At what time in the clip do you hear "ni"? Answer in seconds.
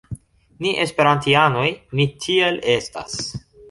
0.65-0.71, 2.01-2.09